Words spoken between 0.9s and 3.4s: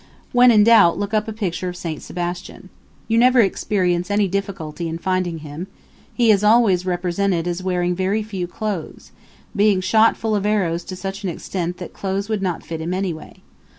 look up a picture of Saint Sebastian. You never